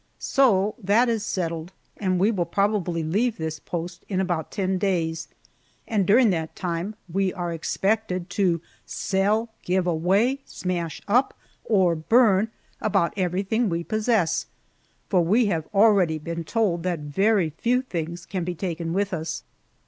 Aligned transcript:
So 0.17 0.73
that 0.83 1.09
is 1.09 1.23
settled, 1.23 1.73
and 1.97 2.17
we 2.17 2.31
will 2.31 2.47
probably 2.47 3.03
leave 3.03 3.37
this 3.37 3.59
post 3.59 4.03
in 4.09 4.19
about 4.19 4.49
ten 4.49 4.79
days, 4.79 5.27
and 5.87 6.07
during 6.07 6.31
that 6.31 6.55
time 6.55 6.95
we 7.07 7.31
are 7.31 7.53
expected 7.53 8.27
to 8.31 8.61
sell, 8.83 9.49
give 9.61 9.85
away, 9.85 10.39
smash 10.43 11.03
up, 11.07 11.37
or 11.63 11.93
burn 11.95 12.49
about 12.81 13.13
everything 13.15 13.69
we 13.69 13.83
possess, 13.83 14.47
for 15.07 15.21
we 15.23 15.45
have 15.53 15.67
already 15.71 16.17
been 16.17 16.45
told 16.45 16.81
that 16.81 17.01
very 17.01 17.51
few 17.51 17.83
things 17.83 18.25
can 18.25 18.43
be 18.43 18.55
taken 18.55 18.93
with 18.93 19.13
us. 19.13 19.43